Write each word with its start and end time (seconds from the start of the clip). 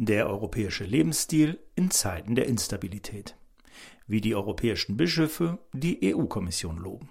Der 0.00 0.28
europäische 0.28 0.84
Lebensstil 0.84 1.58
in 1.74 1.90
Zeiten 1.90 2.36
der 2.36 2.46
Instabilität. 2.46 3.34
Wie 4.06 4.20
die 4.20 4.36
europäischen 4.36 4.96
Bischöfe 4.96 5.58
die 5.72 6.14
EU-Kommission 6.14 6.78
loben. 6.78 7.10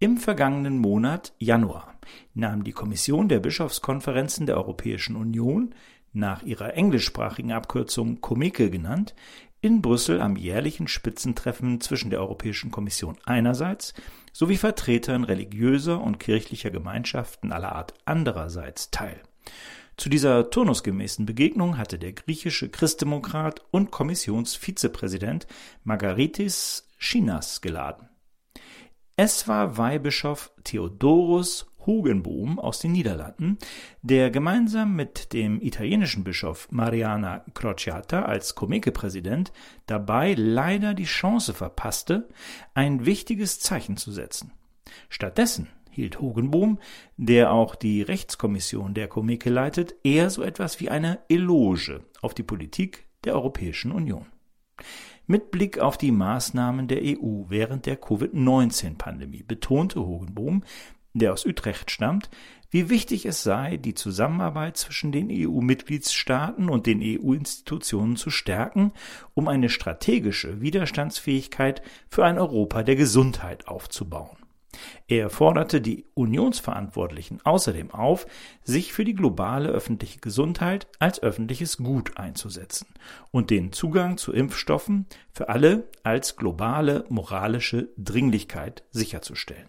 Im 0.00 0.16
vergangenen 0.16 0.78
Monat 0.78 1.32
Januar 1.38 1.94
nahm 2.34 2.64
die 2.64 2.72
Kommission 2.72 3.28
der 3.28 3.38
Bischofskonferenzen 3.38 4.46
der 4.46 4.56
Europäischen 4.56 5.14
Union, 5.14 5.76
nach 6.12 6.42
ihrer 6.42 6.74
englischsprachigen 6.74 7.52
Abkürzung 7.52 8.20
COMECE 8.20 8.70
genannt, 8.70 9.14
in 9.60 9.80
Brüssel 9.80 10.20
am 10.20 10.34
jährlichen 10.34 10.88
Spitzentreffen 10.88 11.80
zwischen 11.80 12.10
der 12.10 12.18
Europäischen 12.18 12.72
Kommission 12.72 13.16
einerseits 13.26 13.94
sowie 14.32 14.56
Vertretern 14.56 15.22
religiöser 15.22 16.00
und 16.00 16.18
kirchlicher 16.18 16.70
Gemeinschaften 16.70 17.52
aller 17.52 17.76
Art 17.76 17.94
andererseits 18.06 18.90
teil. 18.90 19.22
Zu 19.96 20.08
dieser 20.08 20.50
turnusgemäßen 20.50 21.24
Begegnung 21.24 21.78
hatte 21.78 21.98
der 21.98 22.12
griechische 22.12 22.68
Christdemokrat 22.68 23.62
und 23.70 23.90
Kommissionsvizepräsident 23.90 25.46
Margaritis 25.84 26.88
Chinas 26.98 27.60
geladen. 27.60 28.08
Es 29.16 29.46
war 29.46 29.78
Weihbischof 29.78 30.52
Theodorus 30.64 31.66
Hugenbohm 31.86 32.58
aus 32.58 32.80
den 32.80 32.92
Niederlanden, 32.92 33.58
der 34.02 34.30
gemeinsam 34.30 34.96
mit 34.96 35.32
dem 35.32 35.60
italienischen 35.60 36.24
Bischof 36.24 36.66
Mariana 36.72 37.44
Crociata 37.54 38.22
als 38.22 38.54
Comeke-Präsident 38.54 39.52
dabei 39.86 40.34
leider 40.36 40.94
die 40.94 41.04
Chance 41.04 41.52
verpasste, 41.52 42.28
ein 42.72 43.06
wichtiges 43.06 43.60
Zeichen 43.60 43.96
zu 43.96 44.10
setzen. 44.10 44.52
Stattdessen 45.08 45.68
hielt 45.94 46.20
Hogenbohm, 46.20 46.78
der 47.16 47.52
auch 47.52 47.74
die 47.74 48.02
Rechtskommission 48.02 48.94
der 48.94 49.08
Komeke 49.08 49.50
leitet, 49.50 49.94
eher 50.02 50.30
so 50.30 50.42
etwas 50.42 50.80
wie 50.80 50.90
eine 50.90 51.20
Eloge 51.28 52.04
auf 52.20 52.34
die 52.34 52.42
Politik 52.42 53.06
der 53.24 53.34
Europäischen 53.34 53.92
Union. 53.92 54.26
Mit 55.26 55.50
Blick 55.50 55.78
auf 55.78 55.96
die 55.96 56.12
Maßnahmen 56.12 56.88
der 56.88 57.00
EU 57.02 57.44
während 57.48 57.86
der 57.86 57.96
Covid-19-Pandemie 57.96 59.42
betonte 59.42 60.00
Hogenbohm, 60.04 60.64
der 61.14 61.32
aus 61.32 61.46
Utrecht 61.46 61.90
stammt, 61.90 62.28
wie 62.70 62.90
wichtig 62.90 63.24
es 63.24 63.44
sei, 63.44 63.76
die 63.76 63.94
Zusammenarbeit 63.94 64.76
zwischen 64.76 65.12
den 65.12 65.28
EU-Mitgliedstaaten 65.30 66.68
und 66.68 66.86
den 66.86 67.00
EU-Institutionen 67.00 68.16
zu 68.16 68.30
stärken, 68.30 68.92
um 69.32 69.46
eine 69.46 69.68
strategische 69.68 70.60
Widerstandsfähigkeit 70.60 71.82
für 72.08 72.24
ein 72.24 72.36
Europa 72.36 72.82
der 72.82 72.96
Gesundheit 72.96 73.68
aufzubauen. 73.68 74.43
Er 75.08 75.30
forderte 75.30 75.80
die 75.80 76.06
Unionsverantwortlichen 76.14 77.40
außerdem 77.44 77.90
auf, 77.90 78.26
sich 78.62 78.92
für 78.92 79.04
die 79.04 79.14
globale 79.14 79.68
öffentliche 79.68 80.20
Gesundheit 80.20 80.86
als 80.98 81.22
öffentliches 81.22 81.78
Gut 81.78 82.16
einzusetzen 82.16 82.86
und 83.30 83.50
den 83.50 83.72
Zugang 83.72 84.16
zu 84.16 84.32
Impfstoffen 84.32 85.06
für 85.32 85.48
alle 85.48 85.88
als 86.02 86.36
globale 86.36 87.04
moralische 87.08 87.88
Dringlichkeit 87.96 88.84
sicherzustellen. 88.90 89.68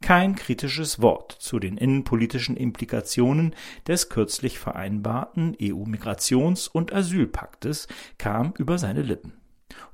Kein 0.00 0.36
kritisches 0.36 1.02
Wort 1.02 1.32
zu 1.32 1.58
den 1.58 1.76
innenpolitischen 1.76 2.56
Implikationen 2.56 3.54
des 3.86 4.08
kürzlich 4.08 4.58
vereinbarten 4.58 5.56
EU-Migrations- 5.56 6.68
und 6.68 6.92
Asylpaktes 6.92 7.88
kam 8.16 8.54
über 8.56 8.78
seine 8.78 9.02
Lippen. 9.02 9.32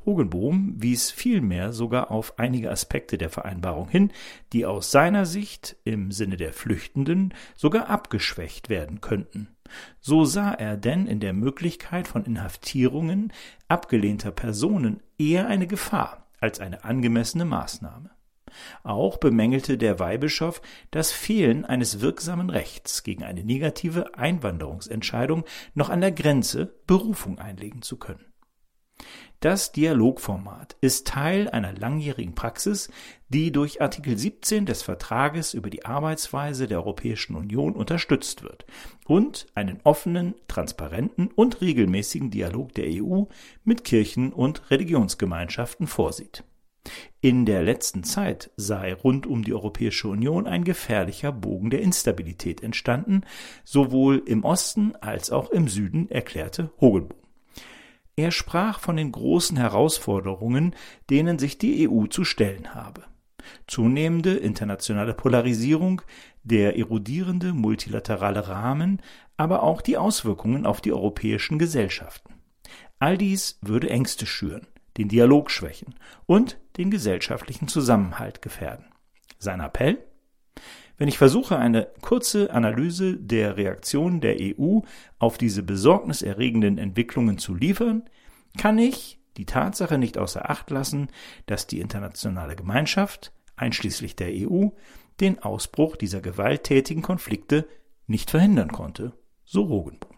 Hogenbohm 0.05 0.75
wies 0.77 1.11
vielmehr 1.11 1.73
sogar 1.73 2.11
auf 2.11 2.39
einige 2.39 2.71
Aspekte 2.71 3.19
der 3.19 3.31
Vereinbarung 3.31 3.89
hin, 3.89 4.13
die 4.53 4.67
aus 4.67 4.91
seiner 4.91 5.27
Sicht 5.27 5.77
im 5.85 6.11
Sinne 6.13 6.37
der 6.37 6.53
Flüchtenden 6.53 7.35
sogar 7.57 7.89
abgeschwächt 7.89 8.69
werden 8.69 9.01
könnten. 9.01 9.49
So 10.01 10.25
sah 10.25 10.53
er 10.53 10.77
denn 10.77 11.07
in 11.07 11.21
der 11.21 11.33
Möglichkeit 11.33 12.07
von 12.07 12.25
Inhaftierungen 12.25 13.33
abgelehnter 13.69 14.31
Personen 14.31 15.03
eher 15.19 15.47
eine 15.47 15.67
Gefahr 15.67 16.29
als 16.41 16.61
eine 16.61 16.85
angemessene 16.85 17.45
Maßnahme. 17.45 18.11
Auch 18.83 19.17
bemängelte 19.17 19.79
der 19.79 19.99
Weihbischof 19.99 20.63
das 20.91 21.11
Fehlen 21.11 21.65
eines 21.65 22.01
wirksamen 22.01 22.51
Rechts 22.51 23.03
gegen 23.03 23.25
eine 23.25 23.45
negative 23.45 24.17
Einwanderungsentscheidung 24.17 25.45
noch 25.75 25.91
an 25.91 26.01
der 26.01 26.13
Grenze 26.13 26.75
Berufung 26.87 27.39
einlegen 27.39 27.83
zu 27.83 27.97
können. 27.97 28.25
Das 29.41 29.73
Dialogformat 29.73 30.77
ist 30.81 31.07
Teil 31.07 31.51
einer 31.51 31.73
langjährigen 31.73 32.35
Praxis, 32.35 32.91
die 33.29 33.53
durch 33.53 33.83
Artikel 33.83 34.17
17 34.17 34.65
des 34.65 34.83
Vertrages 34.83 35.53
über 35.53 35.69
die 35.69 35.85
Arbeitsweise 35.85 36.67
der 36.67 36.79
Europäischen 36.79 37.37
Union 37.37 37.75
unterstützt 37.75 38.43
wird 38.43 38.65
und 39.07 39.47
einen 39.55 39.81
offenen, 39.85 40.35
transparenten 40.49 41.29
und 41.35 41.61
regelmäßigen 41.61 42.31
Dialog 42.31 42.73
der 42.73 42.87
EU 42.89 43.25
mit 43.65 43.85
Kirchen 43.85 44.33
und 44.33 44.71
Religionsgemeinschaften 44.71 45.87
vorsieht. 45.87 46.45
In 47.21 47.47
der 47.47 47.63
letzten 47.63 48.05
Zeit 48.05 48.51
sei 48.57 48.93
rund 48.93 49.27
um 49.27 49.43
die 49.43 49.55
Europäische 49.55 50.09
Union 50.09 50.47
ein 50.47 50.65
gefährlicher 50.65 51.33
Bogen 51.33 51.71
der 51.71 51.81
Instabilität 51.81 52.63
entstanden, 52.63 53.23
sowohl 53.65 54.23
im 54.27 54.45
Osten 54.45 54.95
als 54.97 55.31
auch 55.31 55.51
im 55.51 55.69
Süden, 55.69 56.11
erklärte 56.11 56.71
Hogelboom. 56.81 57.24
Er 58.17 58.31
sprach 58.31 58.79
von 58.79 58.97
den 58.97 59.11
großen 59.11 59.57
Herausforderungen, 59.57 60.75
denen 61.11 61.39
sich 61.39 61.59
die 61.59 61.89
EU 61.89 62.07
zu 62.07 62.25
stellen 62.25 62.75
habe. 62.75 63.03
Zunehmende 63.67 64.35
internationale 64.35 65.15
Polarisierung, 65.15 66.03
der 66.45 66.79
erodierende 66.79 67.53
multilaterale 67.53 68.49
Rahmen, 68.49 69.03
aber 69.37 69.63
auch 69.63 69.81
die 69.81 69.97
Auswirkungen 69.97 70.65
auf 70.65 70.81
die 70.81 70.93
europäischen 70.93 71.59
Gesellschaften. 71.59 72.35
All 72.99 73.19
dies 73.19 73.59
würde 73.61 73.91
Ängste 73.91 74.27
schüren, 74.27 74.67
den 74.97 75.09
Dialog 75.09 75.51
schwächen 75.51 75.95
und 76.27 76.59
den 76.77 76.91
gesellschaftlichen 76.91 77.69
Zusammenhalt 77.69 78.43
gefährden. 78.43 78.87
Sein 79.39 79.61
Appell? 79.61 79.99
Wenn 80.97 81.09
ich 81.09 81.19
versuche, 81.19 81.59
eine 81.59 81.89
kurze 82.03 82.53
Analyse 82.53 83.17
der 83.17 83.57
Reaktion 83.57 84.21
der 84.21 84.37
EU 84.41 84.81
auf 85.19 85.39
diese 85.39 85.63
besorgniserregenden 85.63 86.79
Entwicklungen 86.79 87.39
zu 87.39 87.55
liefern, 87.55 88.05
kann 88.57 88.79
ich 88.79 89.19
die 89.37 89.47
Tatsache 89.47 89.99
nicht 89.99 90.19
außer 90.19 90.49
Acht 90.49 90.71
lassen, 90.71 91.09
dass 91.47 91.67
die 91.67 91.81
internationale 91.81 92.55
Gemeinschaft, 92.55 93.33
einschließlich 93.57 94.15
der 94.15 94.29
EU, 94.33 94.69
den 95.21 95.41
Ausbruch 95.41 95.97
dieser 95.97 96.21
gewalttätigen 96.21 97.03
Konflikte 97.03 97.67
nicht 98.07 98.31
verhindern 98.31 98.71
konnte, 98.71 99.13
so 99.45 99.63
Rogenbohm. 99.63 100.14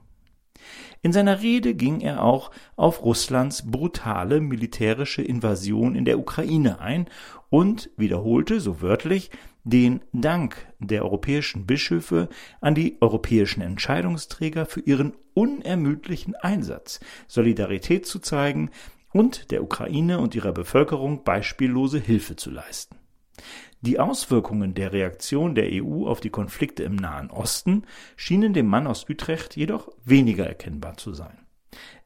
In 1.02 1.12
seiner 1.12 1.42
Rede 1.42 1.74
ging 1.74 2.00
er 2.00 2.22
auch 2.22 2.50
auf 2.76 3.02
Russlands 3.02 3.70
brutale 3.70 4.40
militärische 4.40 5.22
Invasion 5.22 5.94
in 5.94 6.04
der 6.04 6.18
Ukraine 6.18 6.80
ein 6.80 7.06
und 7.48 7.90
wiederholte 7.96 8.60
so 8.60 8.82
wörtlich 8.82 9.30
den 9.64 10.00
Dank 10.12 10.66
der 10.78 11.04
europäischen 11.04 11.66
Bischöfe 11.66 12.28
an 12.60 12.74
die 12.74 12.98
europäischen 13.00 13.62
Entscheidungsträger 13.62 14.64
für 14.64 14.80
ihren 14.80 15.14
unermüdlichen 15.34 16.34
Einsatz, 16.36 17.00
Solidarität 17.26 18.06
zu 18.06 18.20
zeigen 18.20 18.70
und 19.12 19.50
der 19.50 19.62
Ukraine 19.62 20.20
und 20.20 20.34
ihrer 20.34 20.52
Bevölkerung 20.52 21.24
beispiellose 21.24 21.98
Hilfe 21.98 22.36
zu 22.36 22.50
leisten. 22.50 22.96
Die 23.80 24.00
Auswirkungen 24.00 24.74
der 24.74 24.92
Reaktion 24.92 25.54
der 25.54 25.68
EU 25.70 26.06
auf 26.06 26.20
die 26.20 26.30
Konflikte 26.30 26.82
im 26.82 26.96
Nahen 26.96 27.30
Osten 27.30 27.84
schienen 28.16 28.52
dem 28.52 28.66
Mann 28.66 28.86
aus 28.86 29.08
Utrecht 29.08 29.56
jedoch 29.56 29.90
weniger 30.04 30.46
erkennbar 30.46 30.96
zu 30.96 31.12
sein. 31.12 31.46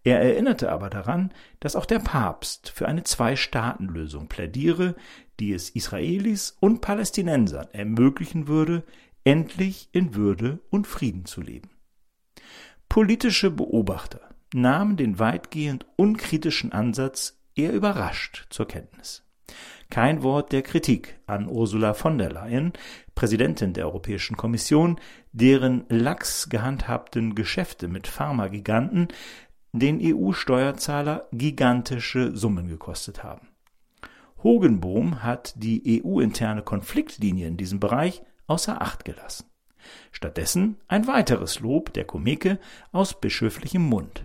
Er 0.02 0.20
erinnerte 0.20 0.72
aber 0.72 0.90
daran, 0.90 1.32
dass 1.60 1.76
auch 1.76 1.86
der 1.86 1.98
Papst 1.98 2.70
für 2.70 2.88
eine 2.88 3.04
Zwei-Staaten-Lösung 3.04 4.28
plädiere, 4.28 4.96
die 5.38 5.52
es 5.52 5.70
Israelis 5.70 6.56
und 6.60 6.80
Palästinensern 6.80 7.68
ermöglichen 7.72 8.48
würde, 8.48 8.82
endlich 9.24 9.88
in 9.92 10.14
Würde 10.14 10.60
und 10.70 10.86
Frieden 10.86 11.26
zu 11.26 11.40
leben. 11.40 11.70
Politische 12.88 13.50
Beobachter 13.50 14.20
nahmen 14.52 14.96
den 14.96 15.18
weitgehend 15.18 15.86
unkritischen 15.96 16.72
Ansatz 16.72 17.40
eher 17.54 17.72
überrascht 17.72 18.46
zur 18.50 18.66
Kenntnis. 18.66 19.24
Kein 19.90 20.22
Wort 20.22 20.52
der 20.52 20.62
Kritik 20.62 21.18
an 21.26 21.48
Ursula 21.48 21.94
von 21.94 22.16
der 22.16 22.30
Leyen, 22.30 22.72
Präsidentin 23.16 23.72
der 23.72 23.86
Europäischen 23.86 24.36
Kommission, 24.36 25.00
deren 25.32 25.84
lax 25.88 26.48
gehandhabten 26.48 27.34
Geschäfte 27.34 27.88
mit 27.88 28.06
Pharmagiganten 28.06 29.08
den 29.72 30.00
EU-Steuerzahler 30.00 31.28
gigantische 31.32 32.36
Summen 32.36 32.68
gekostet 32.68 33.24
haben. 33.24 33.48
Hogenbohm 34.42 35.24
hat 35.24 35.54
die 35.56 36.02
EU-interne 36.04 36.62
Konfliktlinie 36.62 37.48
in 37.48 37.56
diesem 37.56 37.80
Bereich 37.80 38.22
außer 38.46 38.80
Acht 38.80 39.04
gelassen. 39.04 39.46
Stattdessen 40.12 40.76
ein 40.86 41.08
weiteres 41.08 41.60
Lob 41.60 41.92
der 41.92 42.04
Komike 42.04 42.58
aus 42.92 43.20
bischöflichem 43.20 43.82
Mund. 43.82 44.24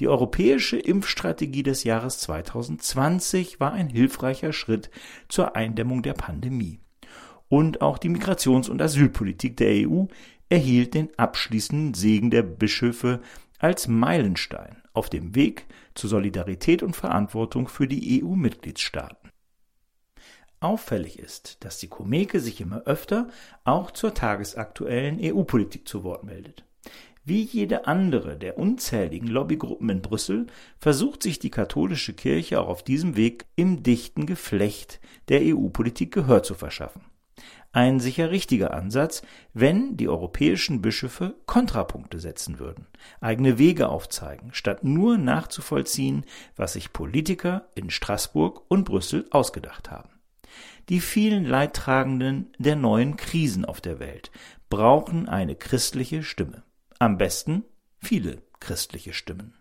Die 0.00 0.08
europäische 0.08 0.78
Impfstrategie 0.78 1.62
des 1.62 1.84
Jahres 1.84 2.18
2020 2.20 3.60
war 3.60 3.72
ein 3.72 3.88
hilfreicher 3.88 4.52
Schritt 4.52 4.90
zur 5.28 5.56
Eindämmung 5.56 6.02
der 6.02 6.14
Pandemie. 6.14 6.80
Und 7.48 7.80
auch 7.80 7.98
die 7.98 8.10
Migrations- 8.10 8.68
und 8.68 8.82
Asylpolitik 8.82 9.56
der 9.56 9.88
EU 9.88 10.04
erhielt 10.48 10.94
den 10.94 11.10
abschließenden 11.18 11.94
Segen 11.94 12.30
der 12.30 12.42
Bischöfe 12.42 13.20
als 13.58 13.88
Meilenstein 13.88 14.82
auf 14.92 15.10
dem 15.10 15.34
Weg 15.34 15.66
zu 15.94 16.08
Solidarität 16.08 16.82
und 16.82 16.96
Verantwortung 16.96 17.68
für 17.68 17.86
die 17.86 18.22
EU-Mitgliedstaaten. 18.22 19.30
Auffällig 20.60 21.18
ist, 21.18 21.64
dass 21.64 21.78
die 21.78 21.88
Komeke 21.88 22.40
sich 22.40 22.60
immer 22.60 22.82
öfter 22.82 23.28
auch 23.64 23.92
zur 23.92 24.14
tagesaktuellen 24.14 25.18
EU-Politik 25.22 25.86
zu 25.86 26.02
Wort 26.02 26.24
meldet. 26.24 26.64
Wie 27.28 27.42
jede 27.42 27.86
andere 27.86 28.38
der 28.38 28.56
unzähligen 28.56 29.26
Lobbygruppen 29.26 29.90
in 29.90 30.00
Brüssel 30.00 30.46
versucht 30.78 31.22
sich 31.22 31.38
die 31.38 31.50
katholische 31.50 32.14
Kirche 32.14 32.58
auch 32.58 32.68
auf 32.68 32.82
diesem 32.82 33.16
Weg 33.16 33.44
im 33.54 33.82
dichten 33.82 34.24
Geflecht 34.24 34.98
der 35.28 35.42
EU-Politik 35.42 36.10
Gehör 36.10 36.42
zu 36.42 36.54
verschaffen. 36.54 37.02
Ein 37.70 38.00
sicher 38.00 38.30
richtiger 38.30 38.72
Ansatz, 38.72 39.20
wenn 39.52 39.98
die 39.98 40.08
europäischen 40.08 40.80
Bischöfe 40.80 41.34
Kontrapunkte 41.44 42.18
setzen 42.18 42.58
würden, 42.58 42.86
eigene 43.20 43.58
Wege 43.58 43.90
aufzeigen, 43.90 44.54
statt 44.54 44.82
nur 44.82 45.18
nachzuvollziehen, 45.18 46.24
was 46.56 46.72
sich 46.72 46.94
Politiker 46.94 47.68
in 47.74 47.90
Straßburg 47.90 48.62
und 48.68 48.84
Brüssel 48.84 49.26
ausgedacht 49.32 49.90
haben. 49.90 50.08
Die 50.88 51.00
vielen 51.00 51.44
Leidtragenden 51.44 52.54
der 52.56 52.76
neuen 52.76 53.18
Krisen 53.18 53.66
auf 53.66 53.82
der 53.82 53.98
Welt 53.98 54.30
brauchen 54.70 55.28
eine 55.28 55.56
christliche 55.56 56.22
Stimme. 56.22 56.62
Am 57.00 57.16
besten 57.16 57.64
viele 58.00 58.42
christliche 58.58 59.12
Stimmen. 59.12 59.57